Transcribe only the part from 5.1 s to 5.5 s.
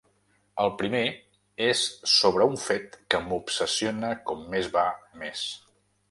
més.